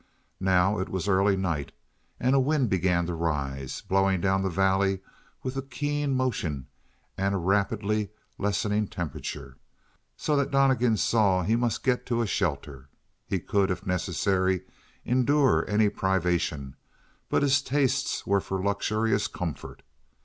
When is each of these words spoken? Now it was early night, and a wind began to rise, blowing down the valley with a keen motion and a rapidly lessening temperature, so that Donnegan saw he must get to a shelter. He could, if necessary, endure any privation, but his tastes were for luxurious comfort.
Now 0.39 0.79
it 0.79 0.89
was 0.89 1.07
early 1.07 1.35
night, 1.37 1.71
and 2.19 2.33
a 2.33 2.39
wind 2.39 2.71
began 2.71 3.05
to 3.05 3.13
rise, 3.13 3.81
blowing 3.81 4.19
down 4.19 4.41
the 4.41 4.49
valley 4.49 5.01
with 5.43 5.55
a 5.57 5.61
keen 5.61 6.15
motion 6.15 6.65
and 7.19 7.35
a 7.35 7.37
rapidly 7.37 8.09
lessening 8.39 8.87
temperature, 8.87 9.57
so 10.17 10.35
that 10.37 10.49
Donnegan 10.49 10.97
saw 10.97 11.43
he 11.43 11.55
must 11.55 11.83
get 11.83 12.07
to 12.07 12.23
a 12.23 12.25
shelter. 12.25 12.89
He 13.27 13.37
could, 13.39 13.69
if 13.69 13.85
necessary, 13.85 14.61
endure 15.05 15.65
any 15.69 15.87
privation, 15.87 16.75
but 17.29 17.43
his 17.43 17.61
tastes 17.61 18.25
were 18.25 18.41
for 18.41 18.59
luxurious 18.59 19.27
comfort. 19.27 19.83